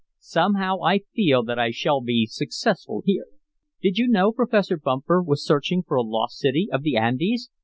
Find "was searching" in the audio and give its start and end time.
5.21-5.83